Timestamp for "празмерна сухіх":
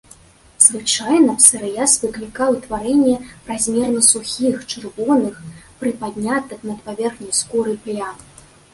3.49-4.67